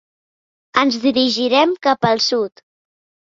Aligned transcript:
Ens 0.83 0.95
dirigirem 1.03 1.75
cap 1.89 2.09
al 2.13 2.21
sud. 2.31 2.65